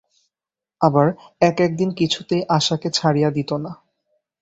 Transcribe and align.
আবার 0.81 1.07
এক-এক 1.41 1.71
দিন 1.75 1.89
কিছুতেই 1.91 2.41
আশাকে 2.49 2.87
ছাড়িয়া 2.89 3.29
দিত 3.31 3.51
না। 3.63 3.71